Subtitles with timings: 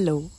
[0.00, 0.30] Hello,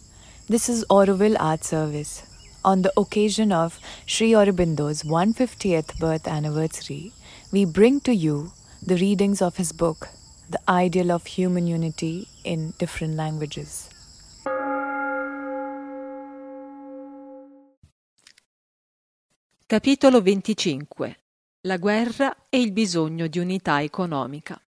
[0.50, 2.24] this is Auroville Art Service.
[2.66, 7.14] On the occasion of Sri Aurobindo's 150th birth anniversary,
[7.51, 10.10] we bring to you the readings of his book,
[10.50, 13.88] The Ideal of Human Unity in Different Languages.
[19.68, 21.18] Capitolo 25
[21.68, 24.59] La guerra e il bisogno di unità economica.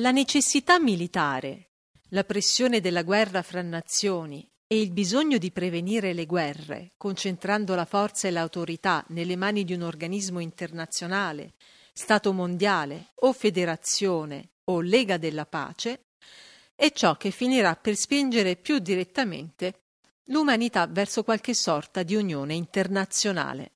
[0.00, 1.68] La necessità militare,
[2.12, 7.86] la pressione della guerra fra nazioni e il bisogno di prevenire le guerre, concentrando la
[7.86, 11.54] forza e l'autorità nelle mani di un organismo internazionale,
[11.94, 16.06] Stato mondiale o federazione o Lega della pace,
[16.74, 19.82] è ciò che finirà per spingere più direttamente
[20.26, 23.72] l'umanità verso qualche sorta di unione internazionale.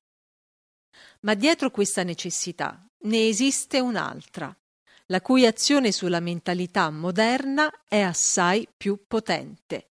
[1.21, 4.55] Ma dietro questa necessità ne esiste un'altra,
[5.07, 9.91] la cui azione sulla mentalità moderna è assai più potente,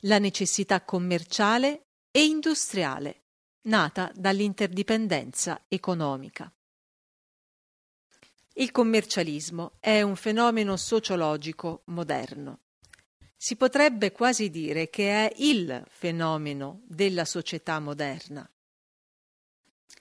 [0.00, 3.22] la necessità commerciale e industriale,
[3.62, 6.52] nata dall'interdipendenza economica.
[8.54, 12.60] Il commercialismo è un fenomeno sociologico moderno.
[13.36, 18.48] Si potrebbe quasi dire che è il fenomeno della società moderna.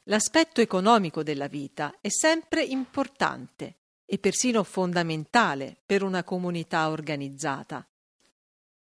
[0.04, 7.86] L'aspetto economico della vita è sempre importante e persino fondamentale per una comunità organizzata.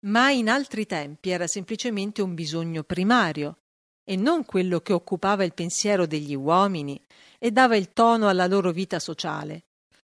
[0.00, 3.58] Ma in altri tempi era semplicemente un bisogno primario
[4.04, 7.00] e non quello che occupava il pensiero degli uomini
[7.38, 9.64] e dava il tono alla loro vita sociale,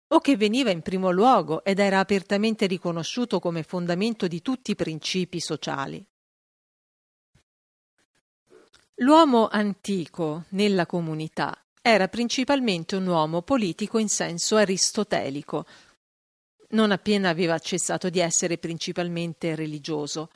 [0.10, 4.76] o che veniva in primo luogo ed era apertamente riconosciuto come fondamento di tutti i
[4.76, 6.06] principi sociali.
[8.96, 15.66] L'uomo antico nella comunità era principalmente un uomo politico in senso aristotelico,
[16.72, 20.30] non appena aveva cessato di essere principalmente religioso.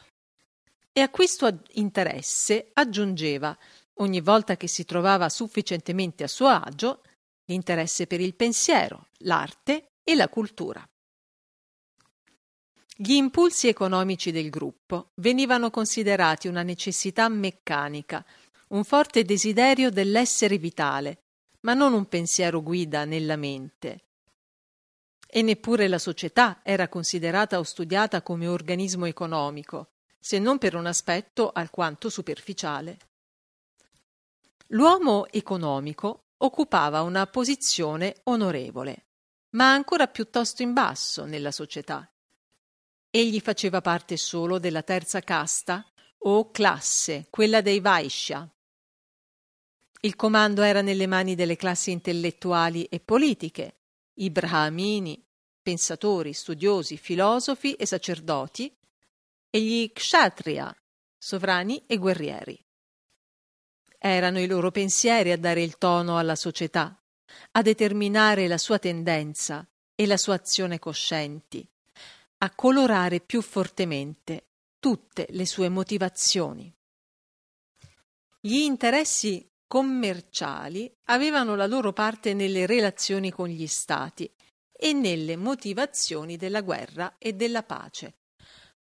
[0.93, 3.57] E a questo interesse aggiungeva,
[3.95, 7.01] ogni volta che si trovava sufficientemente a suo agio,
[7.45, 10.87] l'interesse per il pensiero, l'arte e la cultura.
[12.95, 18.23] Gli impulsi economici del gruppo venivano considerati una necessità meccanica,
[18.69, 21.23] un forte desiderio dell'essere vitale,
[21.61, 24.05] ma non un pensiero guida nella mente.
[25.27, 30.85] E neppure la società era considerata o studiata come organismo economico, se non per un
[30.85, 32.97] aspetto alquanto superficiale.
[34.67, 39.05] L'uomo economico occupava una posizione onorevole,
[39.51, 42.09] ma ancora piuttosto in basso nella società.
[43.09, 45.85] Egli faceva parte solo della terza casta
[46.19, 48.49] o classe, quella dei Vaishya,
[50.03, 53.77] il comando era nelle mani delle classi intellettuali e politiche,
[54.15, 55.23] i brahmini,
[55.61, 58.75] pensatori, studiosi, filosofi e sacerdoti,
[59.49, 60.75] e gli kshatriya,
[61.17, 62.57] sovrani e guerrieri.
[63.99, 66.99] Erano i loro pensieri a dare il tono alla società,
[67.51, 71.67] a determinare la sua tendenza e la sua azione coscienti,
[72.39, 74.47] a colorare più fortemente
[74.79, 76.73] tutte le sue motivazioni.
[78.39, 84.29] Gli interessi commerciali avevano la loro parte nelle relazioni con gli stati
[84.69, 88.17] e nelle motivazioni della guerra e della pace,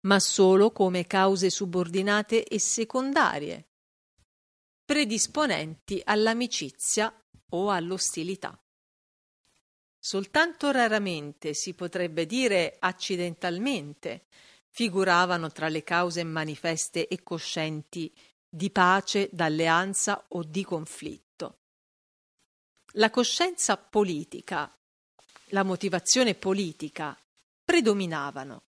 [0.00, 3.68] ma solo come cause subordinate e secondarie,
[4.84, 7.14] predisponenti all'amicizia
[7.50, 8.60] o all'ostilità.
[9.96, 14.26] Soltanto raramente, si potrebbe dire accidentalmente,
[14.70, 18.12] figuravano tra le cause manifeste e coscienti
[18.52, 21.58] di pace, d'alleanza o di conflitto.
[22.94, 24.76] La coscienza politica,
[25.50, 27.16] la motivazione politica
[27.64, 28.64] predominavano.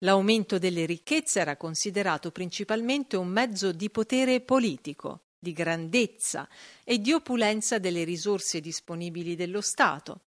[0.00, 6.46] L'aumento delle ricchezze era considerato principalmente un mezzo di potere politico, di grandezza
[6.84, 10.26] e di opulenza delle risorse disponibili dello Stato,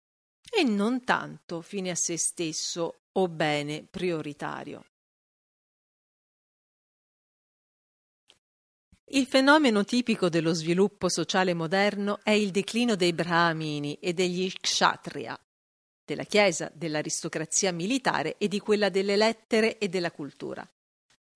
[0.49, 4.85] e non tanto fine a se stesso o bene prioritario.
[9.09, 15.39] Il fenomeno tipico dello sviluppo sociale moderno è il declino dei brahmini e degli kshatriya,
[16.03, 20.67] della Chiesa, dell'aristocrazia militare e di quella delle lettere e della cultura,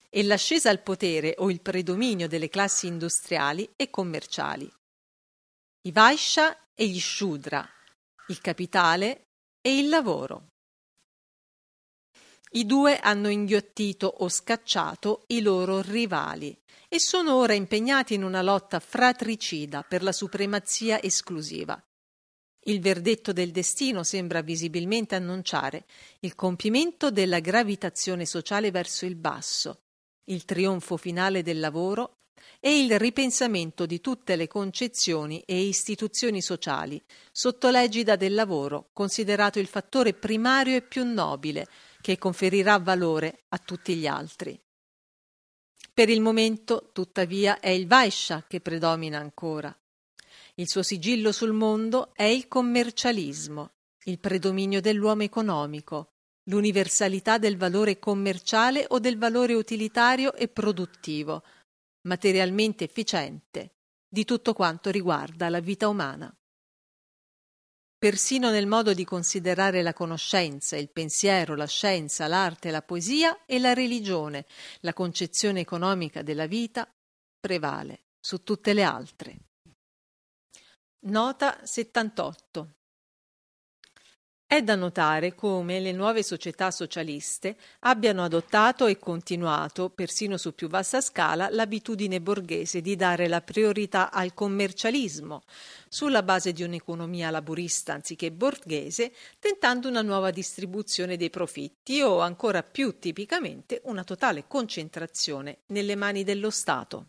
[0.09, 4.71] e l'ascesa al potere o il predominio delle classi industriali e commerciali.
[5.83, 7.69] I Vaishya e gli Shudra,
[8.29, 9.27] il capitale
[9.61, 10.53] e il lavoro.
[12.51, 16.57] I due hanno inghiottito o scacciato i loro rivali
[16.89, 21.79] e sono ora impegnati in una lotta fratricida per la supremazia esclusiva.
[22.65, 25.85] Il verdetto del destino sembra visibilmente annunciare
[26.21, 29.83] il compimento della gravitazione sociale verso il basso,
[30.25, 32.15] il trionfo finale del lavoro
[32.61, 37.01] e il ripensamento di tutte le concezioni e istituzioni sociali
[37.31, 41.67] sotto l'egida del lavoro, considerato il fattore primario e più nobile
[42.01, 44.61] che conferirà valore a tutti gli altri.
[45.93, 49.77] Per il momento, tuttavia, è il Vaisha che predomina ancora.
[50.55, 53.73] Il suo sigillo sul mondo è il commercialismo,
[54.05, 56.13] il predominio dell'uomo economico,
[56.45, 61.43] l'universalità del valore commerciale o del valore utilitario e produttivo,
[62.03, 63.75] materialmente efficiente,
[64.09, 66.33] di tutto quanto riguarda la vita umana.
[67.99, 73.59] Persino nel modo di considerare la conoscenza, il pensiero, la scienza, l'arte, la poesia e
[73.59, 74.47] la religione,
[74.83, 76.89] la concezione economica della vita
[77.41, 79.39] prevale su tutte le altre.
[81.07, 82.78] Nota 78
[84.49, 90.69] è da notare come le nuove società socialiste abbiano adottato e continuato, persino su più
[90.69, 95.43] vasta scala, l'abitudine borghese di dare la priorità al commercialismo,
[95.87, 102.63] sulla base di un'economia laburista anziché borghese, tentando una nuova distribuzione dei profitti o, ancora
[102.63, 107.09] più tipicamente, una totale concentrazione nelle mani dello Stato.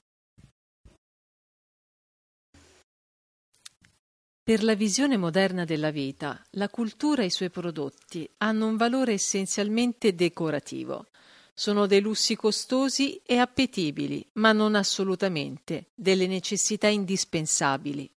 [4.50, 9.14] Per la visione moderna della vita, la cultura e i suoi prodotti hanno un valore
[9.14, 11.06] essenzialmente decorativo.
[11.54, 18.12] Sono dei lussi costosi e appetibili, ma non assolutamente delle necessità indispensabili.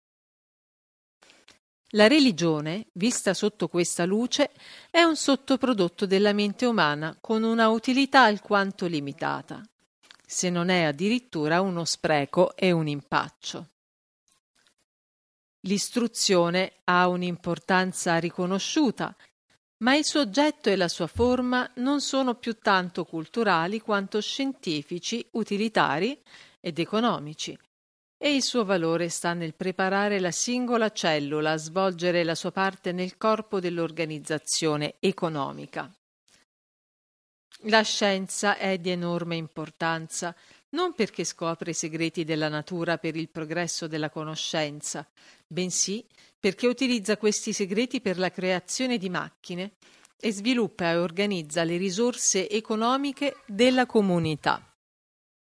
[1.95, 4.53] La religione, vista sotto questa luce,
[4.89, 9.69] è un sottoprodotto della mente umana con una utilità alquanto limitata,
[10.25, 13.67] se non è addirittura uno spreco e un impaccio.
[15.63, 19.15] L'istruzione ha un'importanza riconosciuta,
[19.79, 25.27] ma il suo oggetto e la sua forma non sono più tanto culturali quanto scientifici,
[25.33, 26.19] utilitari
[26.61, 27.59] ed economici,
[28.17, 32.93] e il suo valore sta nel preparare la singola cellula a svolgere la sua parte
[32.93, 35.91] nel corpo dell'organizzazione economica.
[37.65, 40.35] La scienza è di enorme importanza,
[40.71, 45.09] non perché scopre i segreti della natura per il progresso della conoscenza,
[45.47, 46.05] bensì
[46.39, 49.73] perché utilizza questi segreti per la creazione di macchine
[50.19, 54.65] e sviluppa e organizza le risorse economiche della comunità.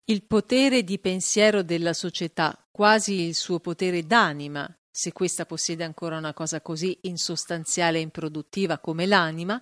[0.05, 6.17] Il potere di pensiero della società, quasi il suo potere d'anima, se questa possiede ancora
[6.17, 9.61] una cosa così insostanziale e improduttiva come l'anima,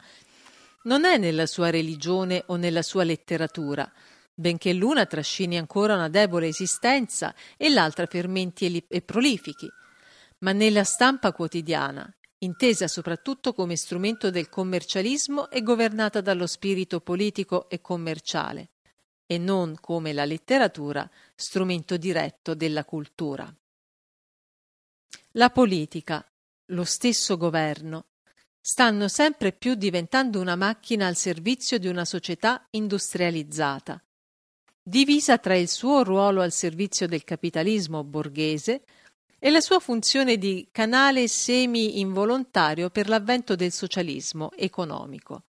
[0.83, 3.89] non è nella sua religione o nella sua letteratura,
[4.33, 9.69] benché l'una trascini ancora una debole esistenza e l'altra fermenti e, li- prolifichi,
[10.39, 17.69] ma nella stampa quotidiana, intesa soprattutto come strumento del commercialismo e governata dallo spirito politico
[17.69, 18.71] e commerciale,
[19.25, 23.53] e non come la letteratura strumento diretto della cultura.
[25.35, 26.25] La politica,
[26.67, 28.07] lo stesso governo,
[28.59, 34.01] stanno sempre più diventando una macchina al servizio di una società industrializzata,
[34.83, 38.83] divisa tra il suo ruolo al servizio del capitalismo borghese
[39.39, 45.45] e la sua funzione di canale semi-involontario per l'avvento del socialismo economico.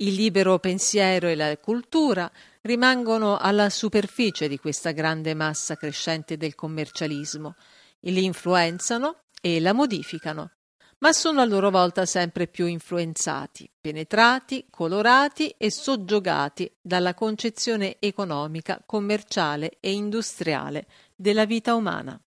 [0.00, 2.30] Il libero pensiero e la cultura
[2.62, 7.56] rimangono alla superficie di questa grande massa crescente del commercialismo,
[8.00, 10.52] li influenzano e la modificano,
[10.98, 18.82] ma sono a loro volta sempre più influenzati, penetrati, colorati e soggiogati dalla concezione economica,
[18.84, 22.20] commerciale e industriale della vita umana.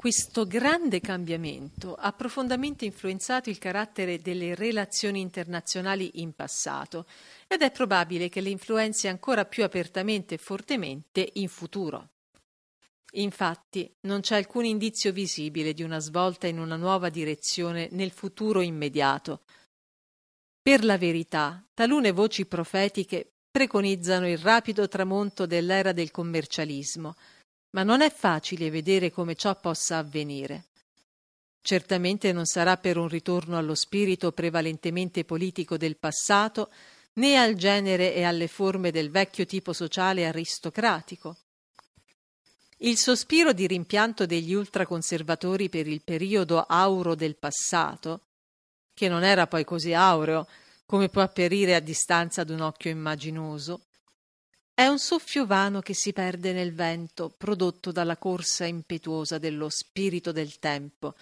[0.00, 7.04] Questo grande cambiamento ha profondamente influenzato il carattere delle relazioni internazionali in passato
[7.46, 12.08] ed è probabile che le influenzi ancora più apertamente e fortemente in futuro.
[13.14, 18.60] Infatti, non c'è alcun indizio visibile di una svolta in una nuova direzione nel futuro
[18.60, 19.42] immediato.
[20.62, 27.16] Per la verità, talune voci profetiche preconizzano il rapido tramonto dell'era del commercialismo,
[27.70, 30.66] ma non è facile vedere come ciò possa avvenire.
[31.62, 36.70] Certamente non sarà per un ritorno allo spirito prevalentemente politico del passato,
[37.14, 41.36] né al genere e alle forme del vecchio tipo sociale aristocratico.
[42.82, 48.28] Il sospiro di rimpianto degli ultraconservatori per il periodo auro del passato,
[48.94, 50.48] che non era poi così aureo
[50.86, 53.82] come può apparire a distanza d'un occhio immaginoso,
[54.72, 60.32] è un soffio vano che si perde nel vento, prodotto dalla corsa impetuosa dello spirito
[60.32, 61.16] del tempo,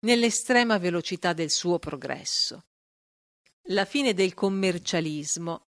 [0.00, 2.64] nell'estrema velocità del suo progresso.
[3.64, 5.66] La fine del commercialismo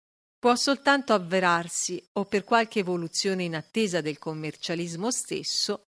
[0.43, 5.85] può soltanto avverarsi o per qualche evoluzione in attesa del commercialismo stesso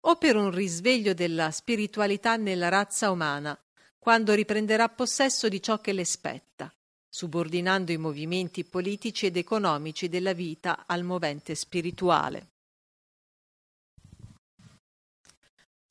[0.00, 3.56] o per un risveglio della spiritualità nella razza umana,
[3.96, 6.74] quando riprenderà possesso di ciò che le spetta,
[7.08, 12.48] subordinando i movimenti politici ed economici della vita al movente spirituale.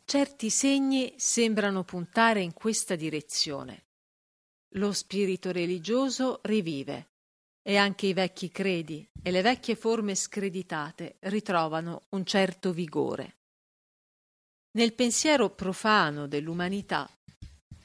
[0.04, 3.86] Certi segni sembrano puntare in questa direzione.
[4.72, 7.12] Lo spirito religioso rivive
[7.64, 13.38] e anche i vecchi credi e le vecchie forme screditate ritrovano un certo vigore.
[14.76, 17.10] Nel pensiero profano dell'umanità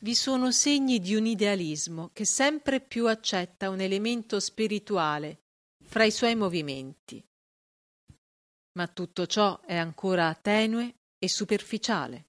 [0.00, 5.42] vi sono segni di un idealismo che sempre più accetta un elemento spirituale
[5.84, 7.24] fra i suoi movimenti.
[8.72, 12.26] Ma tutto ciò è ancora tenue e superficiale.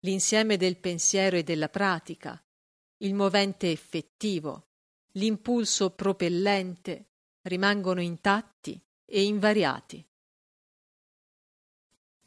[0.00, 2.42] L'insieme del pensiero e della pratica,
[2.98, 4.68] il movente effettivo,
[5.16, 7.06] l'impulso propellente
[7.42, 10.04] rimangono intatti e invariati.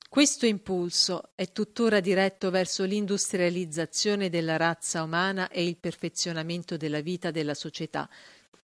[0.09, 7.29] Questo impulso è tuttora diretto verso l'industrializzazione della razza umana e il perfezionamento della vita
[7.29, 8.09] della società,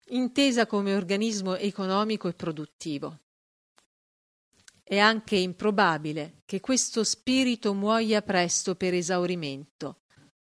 [0.09, 3.19] intesa come organismo economico e produttivo.
[4.83, 10.01] È anche improbabile che questo spirito muoia presto per esaurimento,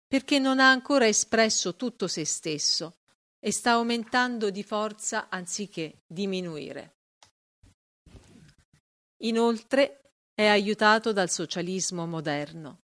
[0.06, 2.98] perché non ha ancora espresso tutto se stesso
[3.40, 6.96] e sta aumentando di forza anziché diminuire.
[9.22, 12.82] Inoltre è aiutato dal socialismo moderno,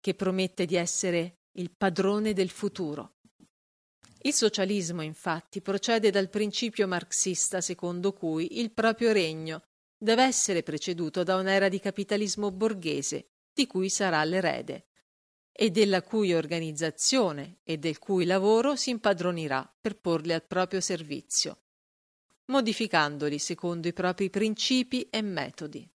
[0.00, 3.16] che promette di essere il padrone del futuro.
[4.22, 9.62] Il socialismo, infatti, procede dal principio marxista secondo cui il proprio regno
[9.96, 14.89] deve essere preceduto da un'era di capitalismo borghese, di cui sarà l'erede,
[15.52, 21.58] e della cui organizzazione e del cui lavoro si impadronirà per porli al proprio servizio,
[22.46, 25.88] modificandoli secondo i propri principi e metodi.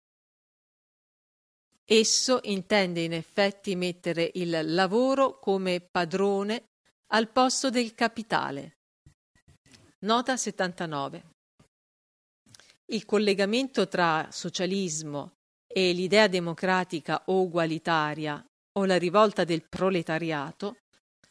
[1.87, 6.69] Esso intende in effetti mettere il lavoro come padrone
[7.07, 8.77] al posto del capitale.
[9.99, 11.23] Nota 79.
[12.87, 18.43] Il collegamento tra socialismo e l'idea democratica o ugualitaria
[18.77, 20.77] o la rivolta del proletariato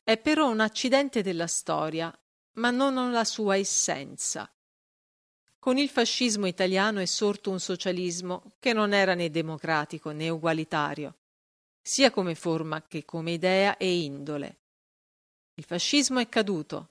[0.03, 2.17] è però un accidente della storia,
[2.55, 4.51] ma non la sua essenza.
[5.59, 11.17] Con il fascismo italiano è sorto un socialismo che non era né democratico né ugualitario,
[11.81, 14.59] sia come forma che come idea e indole.
[15.55, 16.91] Il fascismo è caduto,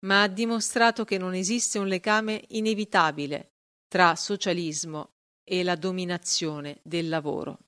[0.00, 3.52] ma ha dimostrato che non esiste un legame inevitabile
[3.88, 7.65] tra socialismo e la dominazione del lavoro.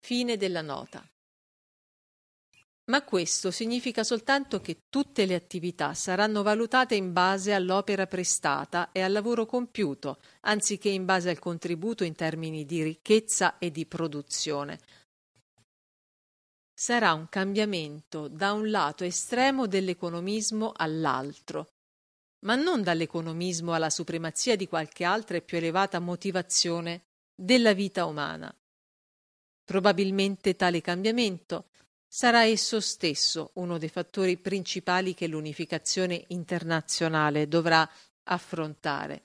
[0.00, 1.06] Fine della nota.
[2.88, 9.02] Ma questo significa soltanto che tutte le attività saranno valutate in base all'opera prestata e
[9.02, 14.80] al lavoro compiuto, anziché in base al contributo in termini di ricchezza e di produzione.
[16.72, 21.72] Sarà un cambiamento da un lato estremo dell'economismo all'altro,
[22.46, 27.02] ma non dall'economismo alla supremazia di qualche altra e più elevata motivazione
[27.34, 28.54] della vita umana.
[29.68, 31.66] Probabilmente tale cambiamento
[32.08, 37.86] sarà esso stesso uno dei fattori principali che l'unificazione internazionale dovrà
[38.22, 39.24] affrontare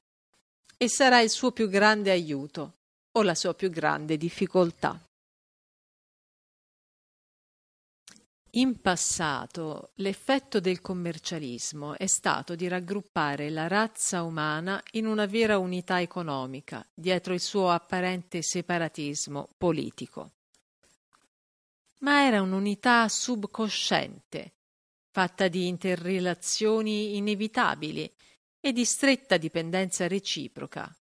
[0.75, 2.73] e sarà il suo più grande aiuto
[3.13, 4.99] o la sua più grande difficoltà.
[8.55, 15.57] In passato l'effetto del commercialismo è stato di raggruppare la razza umana in una vera
[15.57, 20.33] unità economica dietro il suo apparente separatismo politico
[22.03, 24.53] ma era un'unità subcosciente,
[25.09, 28.13] fatta di interrelazioni inevitabili
[28.59, 30.93] e di stretta dipendenza reciproca,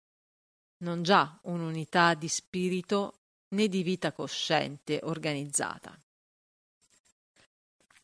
[0.78, 6.00] non già un'unità di spirito né di vita cosciente organizzata.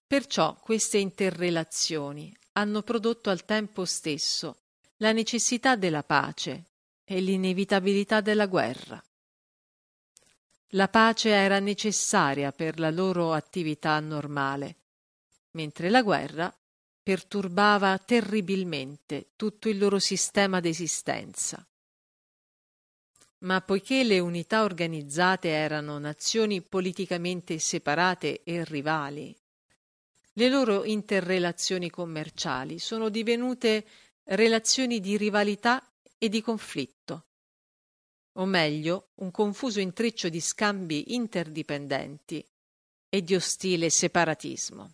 [0.07, 4.61] Perciò queste interrelazioni hanno prodotto al tempo stesso
[4.97, 6.63] la necessità della pace
[7.03, 9.03] e l'inevitabilità della guerra.
[10.71, 14.77] La pace era necessaria per la loro attività normale,
[15.51, 16.57] mentre la guerra
[17.03, 21.67] perturbava terribilmente tutto il loro sistema d'esistenza.
[23.39, 29.37] Ma poiché le unità organizzate erano nazioni politicamente separate e rivali,
[30.37, 33.85] le loro interrelazioni commerciali sono divenute
[34.25, 35.83] relazioni di rivalità
[36.17, 37.25] e di conflitto,
[38.33, 42.45] o meglio un confuso intreccio di scambi interdipendenti
[43.09, 44.93] e di ostile separatismo.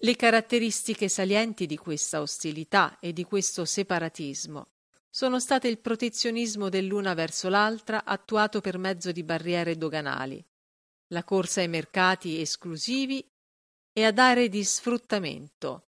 [0.00, 4.72] Le caratteristiche salienti di questa ostilità e di questo separatismo
[5.08, 10.44] sono state il protezionismo dell'una verso l'altra attuato per mezzo di barriere doganali,
[11.08, 13.26] la corsa ai mercati esclusivi
[13.92, 15.88] e ad aree di sfruttamento,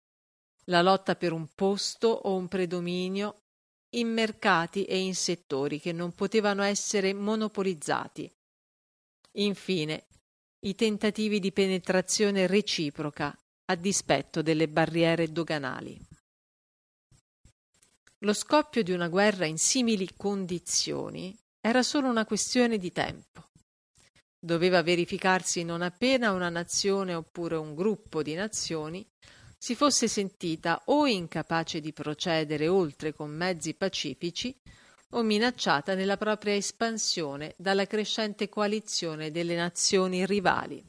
[0.65, 3.41] la lotta per un posto o un predominio
[3.91, 8.31] in mercati e in settori che non potevano essere monopolizzati.
[9.33, 10.05] Infine,
[10.62, 16.00] i tentativi di penetrazione reciproca a dispetto delle barriere doganali.
[18.19, 23.50] Lo scoppio di una guerra in simili condizioni era solo una questione di tempo.
[24.39, 29.06] Doveva verificarsi non appena una nazione oppure un gruppo di nazioni
[29.58, 34.56] si fosse sentita o incapace di procedere oltre con mezzi pacifici
[35.12, 40.86] o minacciata nella propria espansione dalla crescente coalizione delle nazioni rivali.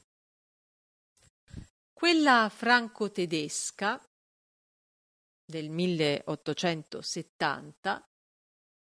[1.92, 4.04] Quella franco-tedesca
[5.44, 8.04] del 1870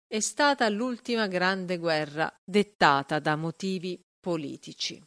[0.07, 5.05] è stata l'ultima grande guerra dettata da motivi politici.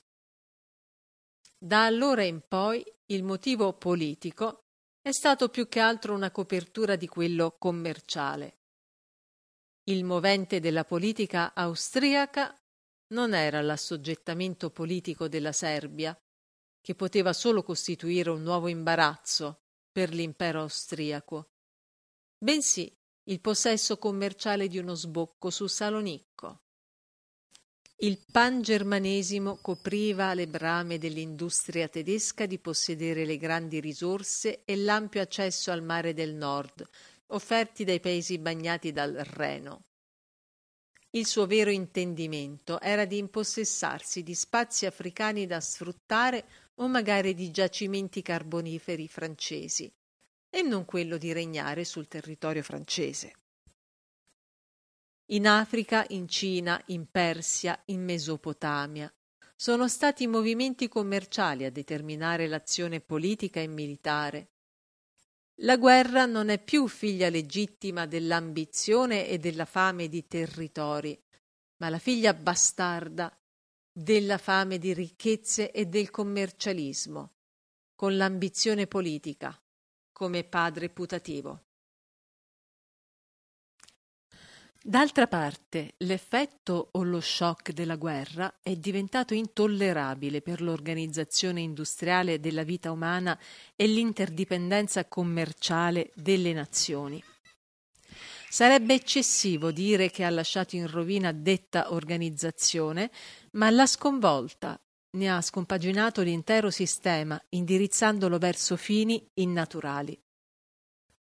[1.57, 4.65] Da allora in poi il motivo politico
[5.01, 8.57] è stato più che altro una copertura di quello commerciale.
[9.84, 12.53] Il movente della politica austriaca
[13.13, 16.19] non era l'assoggettamento politico della Serbia,
[16.81, 21.51] che poteva solo costituire un nuovo imbarazzo per l'impero austriaco,
[22.38, 22.93] bensì
[23.27, 26.64] il possesso commerciale di uno sbocco su Salonicco.
[28.00, 35.72] Il pangermanesimo copriva le brame dell'industria tedesca di possedere le grandi risorse e l'ampio accesso
[35.72, 36.86] al mare del nord,
[37.28, 39.86] offerti dai paesi bagnati dal Reno.
[41.12, 47.50] Il suo vero intendimento era di impossessarsi di spazi africani da sfruttare o magari di
[47.50, 49.89] giacimenti carboniferi francesi,
[50.50, 53.44] e non quello di regnare sul territorio francese.
[55.30, 59.12] In Africa, in Cina, in Persia, in Mesopotamia
[59.56, 64.52] sono stati i movimenti commerciali a determinare l'azione politica e militare.
[65.60, 71.20] La guerra non è più figlia legittima dell'ambizione e della fame di territori,
[71.78, 73.36] ma la figlia bastarda
[73.92, 77.34] della fame di ricchezze e del commercialismo,
[77.96, 79.60] con l'ambizione politica
[80.12, 81.64] come padre putativo.
[84.88, 92.62] D'altra parte, l'effetto o lo shock della guerra è diventato intollerabile per l'organizzazione industriale della
[92.62, 93.36] vita umana
[93.76, 97.21] e l'interdipendenza commerciale delle nazioni.
[98.48, 103.10] Sarebbe eccessivo dire che ha lasciato in rovina detta organizzazione,
[103.54, 104.80] ma l'ha sconvolta,
[105.13, 110.15] ne ha scompaginato l'intero sistema, indirizzandolo verso fini innaturali.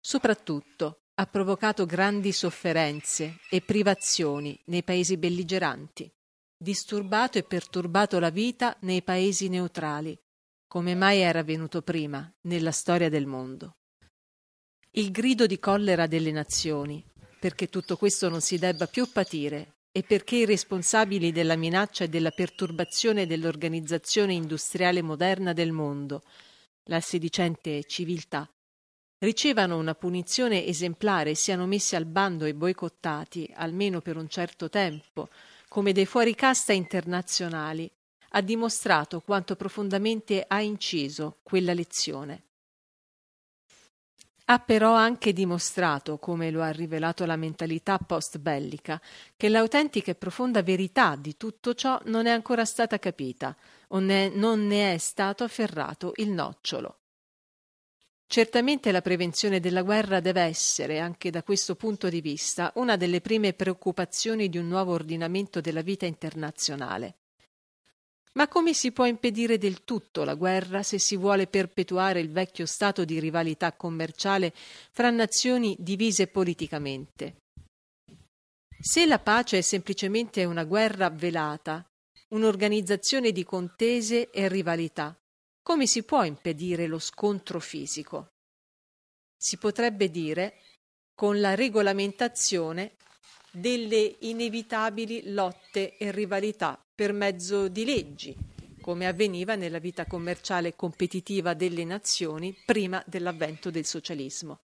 [0.00, 6.12] Soprattutto ha provocato grandi sofferenze e privazioni nei paesi belligeranti,
[6.56, 10.18] disturbato e perturbato la vita nei paesi neutrali,
[10.66, 13.76] come mai era avvenuto prima nella storia del mondo.
[14.90, 17.04] Il grido di collera delle nazioni,
[17.38, 22.08] perché tutto questo non si debba più patire e perché i responsabili della minaccia e
[22.08, 26.22] della perturbazione dell'organizzazione industriale moderna del mondo,
[26.84, 28.48] la sedicente civiltà,
[29.24, 34.68] ricevano una punizione esemplare e siano messi al bando e boicottati, almeno per un certo
[34.68, 35.28] tempo,
[35.68, 37.90] come dei fuoricasta internazionali,
[38.30, 42.42] ha dimostrato quanto profondamente ha inciso quella lezione.
[44.46, 49.00] Ha però anche dimostrato, come lo ha rivelato la mentalità post-bellica,
[49.36, 53.56] che l'autentica e profonda verità di tutto ciò non è ancora stata capita
[53.88, 56.98] o ne, non ne è stato afferrato il nocciolo.
[58.26, 63.20] Certamente la prevenzione della guerra deve essere, anche da questo punto di vista, una delle
[63.20, 67.16] prime preoccupazioni di un nuovo ordinamento della vita internazionale.
[68.34, 72.66] Ma come si può impedire del tutto la guerra se si vuole perpetuare il vecchio
[72.66, 74.52] stato di rivalità commerciale
[74.90, 77.36] fra nazioni divise politicamente?
[78.80, 81.86] Se la pace è semplicemente una guerra velata,
[82.30, 85.16] un'organizzazione di contese e rivalità,
[85.64, 88.34] come si può impedire lo scontro fisico?
[89.34, 90.60] Si potrebbe dire
[91.14, 92.96] con la regolamentazione
[93.50, 98.36] delle inevitabili lotte e rivalità per mezzo di leggi,
[98.82, 104.63] come avveniva nella vita commerciale competitiva delle nazioni prima dell'avvento del socialismo.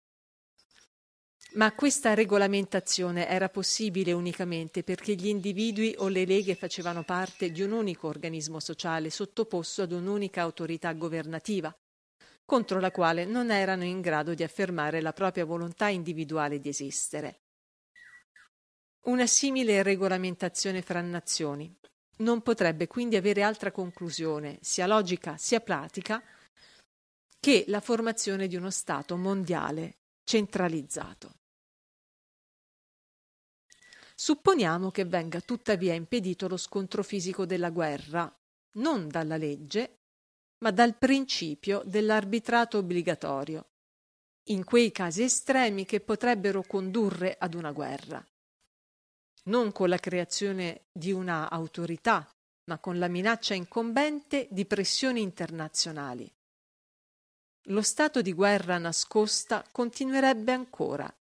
[1.55, 7.61] Ma questa regolamentazione era possibile unicamente perché gli individui o le leghe facevano parte di
[7.61, 11.75] un unico organismo sociale sottoposto ad un'unica autorità governativa,
[12.47, 17.41] contro la quale non erano in grado di affermare la propria volontà individuale di esistere.
[19.03, 21.71] Una simile regolamentazione fra nazioni
[22.19, 26.23] non potrebbe quindi avere altra conclusione, sia logica sia pratica,
[27.39, 31.41] che la formazione di uno Stato mondiale centralizzato.
[34.15, 38.33] Supponiamo che venga tuttavia impedito lo scontro fisico della guerra,
[38.75, 39.99] non dalla legge,
[40.59, 43.67] ma dal principio dell'arbitrato obbligatorio,
[44.45, 48.25] in quei casi estremi che potrebbero condurre ad una guerra.
[49.45, 52.33] Non con la creazione di una autorità,
[52.65, 56.33] ma con la minaccia incombente di pressioni internazionali.
[57.67, 61.13] Lo stato di guerra nascosta continuerebbe ancora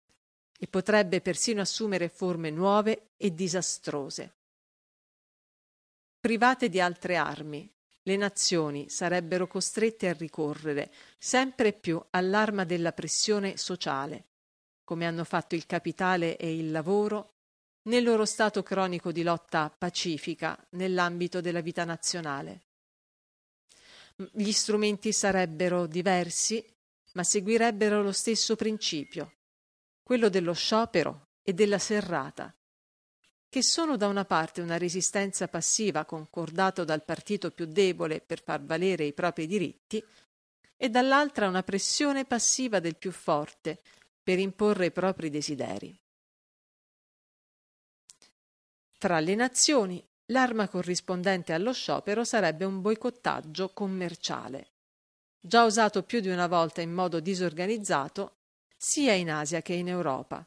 [0.63, 4.35] e potrebbe persino assumere forme nuove e disastrose.
[6.19, 7.67] Private di altre armi,
[8.03, 14.25] le nazioni sarebbero costrette a ricorrere sempre più all'arma della pressione sociale,
[14.83, 17.37] come hanno fatto il capitale e il lavoro
[17.85, 22.61] nel loro stato cronico di lotta pacifica nell'ambito della vita nazionale.
[24.31, 26.63] Gli strumenti sarebbero diversi,
[27.13, 29.37] ma seguirebbero lo stesso principio,
[30.11, 32.53] quello dello sciopero e della serrata,
[33.47, 38.61] che sono da una parte una resistenza passiva concordato dal partito più debole per far
[38.61, 40.03] valere i propri diritti,
[40.75, 43.79] e dall'altra una pressione passiva del più forte
[44.21, 45.97] per imporre i propri desideri.
[48.97, 54.71] Tra le nazioni, l'arma corrispondente allo sciopero sarebbe un boicottaggio commerciale,
[55.39, 58.39] già usato più di una volta in modo disorganizzato
[58.83, 60.43] sia in Asia che in Europa,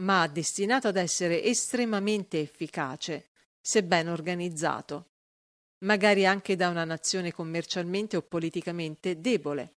[0.00, 3.28] ma destinato ad essere estremamente efficace,
[3.60, 5.12] se ben organizzato,
[5.84, 9.76] magari anche da una nazione commercialmente o politicamente debole,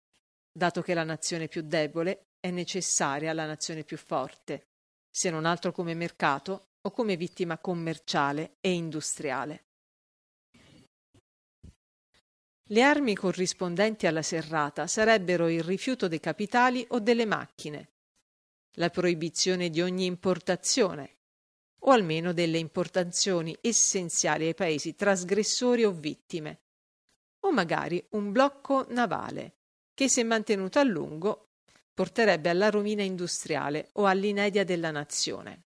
[0.53, 4.69] dato che la nazione più debole è necessaria alla nazione più forte,
[5.11, 9.65] se non altro come mercato o come vittima commerciale e industriale.
[12.71, 17.91] Le armi corrispondenti alla serrata sarebbero il rifiuto dei capitali o delle macchine,
[18.73, 21.17] la proibizione di ogni importazione,
[21.81, 26.63] o almeno delle importazioni essenziali ai paesi trasgressori o vittime,
[27.41, 29.59] o magari un blocco navale
[29.95, 31.51] che, se mantenuto a lungo,
[31.95, 35.63] porterebbe alla rovina industriale o all'inedia della nazione.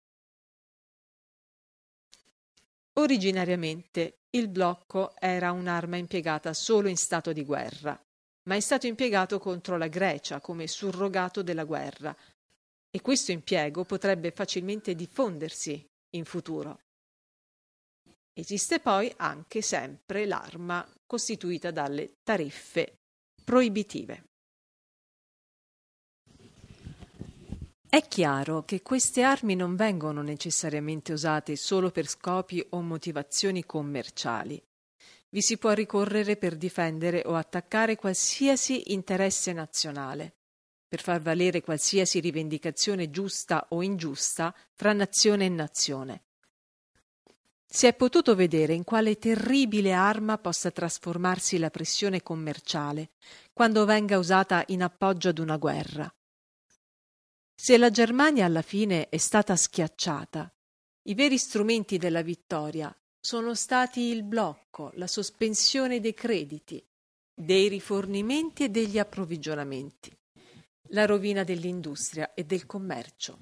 [2.93, 8.01] Originariamente il blocco era un'arma impiegata solo in stato di guerra,
[8.45, 12.16] ma è stato impiegato contro la Grecia come surrogato della guerra
[12.90, 16.81] e questo impiego potrebbe facilmente diffondersi in futuro.
[18.33, 23.01] Esiste poi anche sempre l'arma costituita dalle tariffe
[23.45, 24.30] proibitive.
[27.90, 34.62] È chiaro che queste armi non vengono necessariamente usate solo per scopi o motivazioni commerciali.
[35.31, 40.37] Vi si può ricorrere per difendere o attaccare qualsiasi interesse nazionale,
[40.87, 46.22] per far valere qualsiasi rivendicazione giusta o ingiusta fra nazione e nazione.
[47.66, 53.11] Si è potuto vedere in quale terribile arma possa trasformarsi la pressione commerciale
[53.53, 56.09] quando venga usata in appoggio ad una guerra
[57.62, 60.51] se la Germania alla fine è stata schiacciata,
[61.09, 66.83] i veri strumenti della vittoria sono stati il blocco, la sospensione dei crediti,
[67.35, 70.11] dei rifornimenti e degli approvvigionamenti,
[70.92, 73.38] la rovina dell'industria e del commercio.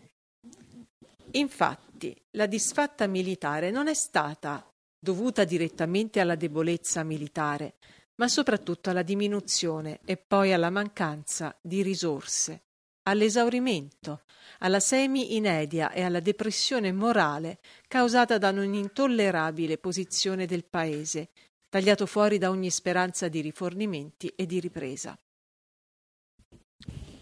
[1.34, 7.76] Infatti, la disfatta militare non è stata dovuta direttamente alla debolezza militare,
[8.16, 12.62] ma soprattutto alla diminuzione e poi alla mancanza di risorse
[13.08, 14.22] all'esaurimento,
[14.60, 21.30] alla semi-inedia e alla depressione morale causata da un'intollerabile posizione del Paese,
[21.68, 25.18] tagliato fuori da ogni speranza di rifornimenti e di ripresa.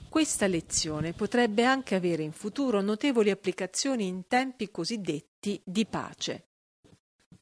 [0.09, 6.45] Questa lezione potrebbe anche avere in futuro notevoli applicazioni in tempi cosiddetti di pace.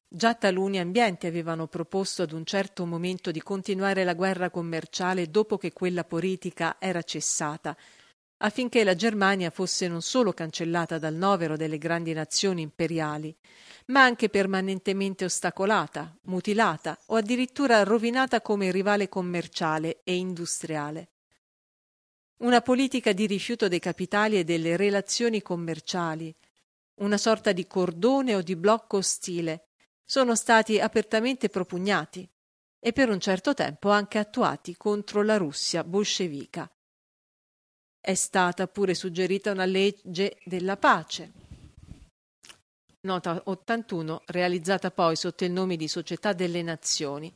[0.09, 5.57] Già taluni ambienti avevano proposto ad un certo momento di continuare la guerra commerciale dopo
[5.57, 7.77] che quella politica era cessata,
[8.45, 13.35] affinché la Germania fosse non solo cancellata dal novero delle grandi nazioni imperiali,
[13.87, 21.09] ma anche permanentemente ostacolata, mutilata o addirittura rovinata come rivale commerciale e industriale.
[22.39, 26.35] una politica di rifiuto dei capitali e delle relazioni commerciali,
[26.97, 29.69] una sorta di cordone o di blocco ostile,
[30.05, 32.29] sono stati apertamente propugnati
[32.79, 36.71] e per un certo tempo anche attuati contro la Russia bolscevica.
[38.07, 41.33] È stata pure suggerita una legge della pace.
[43.07, 47.35] Nota 81, realizzata poi sotto il nome di Società delle Nazioni,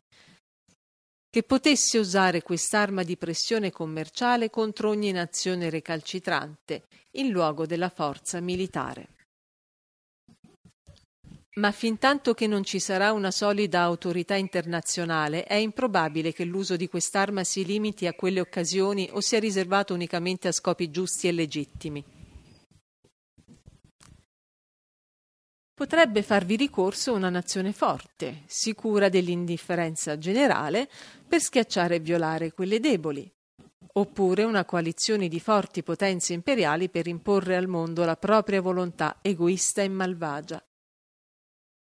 [1.31, 8.38] che potesse usare quest'arma di pressione commerciale contro ogni nazione recalcitrante in luogo della forza
[8.40, 9.09] militare.
[11.59, 16.88] Ma fintanto che non ci sarà una solida autorità internazionale, è improbabile che l'uso di
[16.88, 22.05] quest'arma si limiti a quelle occasioni o sia riservato unicamente a scopi giusti e legittimi.
[25.75, 30.88] Potrebbe farvi ricorso una nazione forte, sicura dell'indifferenza generale,
[31.27, 33.29] per schiacciare e violare quelle deboli,
[33.94, 39.83] oppure una coalizione di forti potenze imperiali per imporre al mondo la propria volontà egoista
[39.83, 40.62] e malvagia.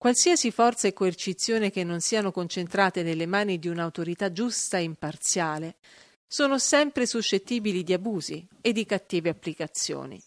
[0.03, 5.77] Qualsiasi forza e coercizione che non siano concentrate nelle mani di un'autorità giusta e imparziale
[6.27, 10.21] sono sempre suscettibili di abusi e di cattive applicazioni.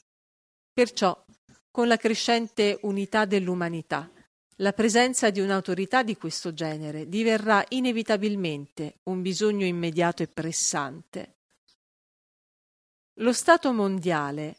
[0.71, 1.25] Perciò,
[1.71, 4.09] con la crescente unità dell'umanità,
[4.59, 11.35] la presenza di un'autorità di questo genere diverrà inevitabilmente un bisogno immediato e pressante.
[13.15, 14.55] Lo Stato mondiale,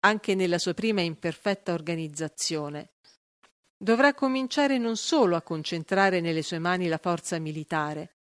[0.00, 2.90] anche nella sua prima imperfetta organizzazione,
[3.84, 8.14] dovrà cominciare non solo a concentrare nelle sue mani la forza militare,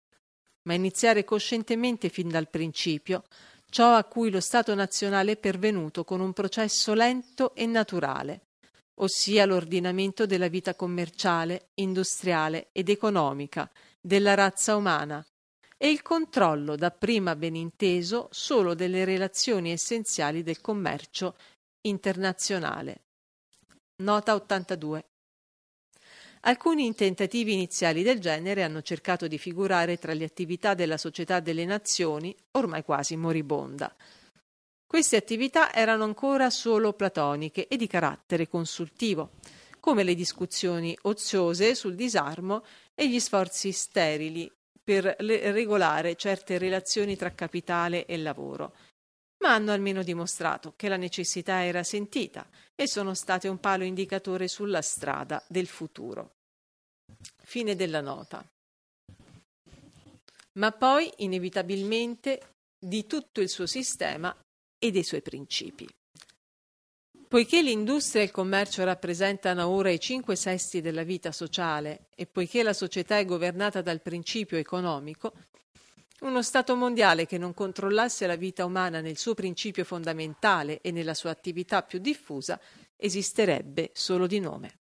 [0.63, 3.23] ma iniziare coscientemente fin dal principio
[3.69, 8.47] ciò a cui lo Stato nazionale è pervenuto con un processo lento e naturale,
[8.95, 13.71] ossia l'ordinamento della vita commerciale, industriale ed economica
[14.01, 15.25] della razza umana
[15.77, 21.37] e il controllo dapprima ben inteso solo delle relazioni essenziali del commercio
[21.83, 23.03] internazionale.
[24.01, 25.05] Nota 82.
[26.45, 31.63] Alcuni tentativi iniziali del genere hanno cercato di figurare tra le attività della Società delle
[31.63, 33.95] Nazioni, ormai quasi moribonda.
[34.85, 39.31] Queste attività erano ancora solo platoniche e di carattere consultivo,
[39.79, 44.51] come le discussioni oziose sul disarmo e gli sforzi sterili
[44.83, 48.75] per regolare certe relazioni tra capitale e lavoro,
[49.43, 54.47] ma hanno almeno dimostrato che la necessità era sentita e sono state un palo indicatore
[54.47, 56.35] sulla strada del futuro.
[57.43, 58.43] Fine della nota.
[60.53, 64.33] Ma poi, inevitabilmente, di tutto il suo sistema
[64.79, 65.89] e dei suoi principi.
[67.27, 72.63] Poiché l'industria e il commercio rappresentano ora i cinque sesti della vita sociale e poiché
[72.63, 75.33] la società è governata dal principio economico,
[76.23, 81.13] uno Stato mondiale che non controllasse la vita umana nel suo principio fondamentale e nella
[81.13, 82.59] sua attività più diffusa
[82.95, 84.82] esisterebbe solo di nome.